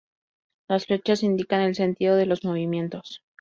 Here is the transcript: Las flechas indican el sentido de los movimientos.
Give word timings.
Las 0.67 0.87
flechas 0.87 1.21
indican 1.21 1.61
el 1.61 1.75
sentido 1.75 2.15
de 2.15 2.25
los 2.25 2.43
movimientos. 2.43 3.21